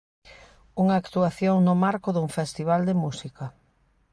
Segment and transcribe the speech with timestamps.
[0.81, 3.45] Unha actuación no marco dun festival de música.